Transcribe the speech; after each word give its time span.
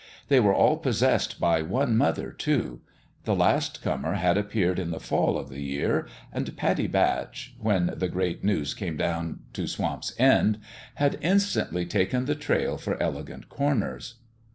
They 0.29 0.39
were 0.39 0.55
all 0.55 0.77
possessed 0.77 1.39
by 1.39 1.61
one 1.61 1.95
mother, 1.95 2.31
too. 2.31 2.81
The 3.25 3.35
last 3.35 3.83
comer 3.83 4.15
had 4.15 4.35
appeared 4.35 4.79
in 4.79 4.89
the 4.89 4.99
fall 4.99 5.37
of 5.37 5.49
the 5.49 5.61
year; 5.61 6.07
and 6.33 6.57
Pattie 6.57 6.87
Batch 6.87 7.53
when 7.59 7.93
the 7.95 8.07
great 8.09 8.43
news 8.43 8.73
came 8.73 8.97
down 8.97 9.41
to 9.53 9.67
Swamp's 9.67 10.15
End 10.17 10.57
had 10.95 11.19
instantly 11.21 11.85
taken 11.85 12.25
the 12.25 12.33
trail 12.33 12.77
for 12.79 12.99
Elegant 12.99 13.47
Corners. 13.47 14.15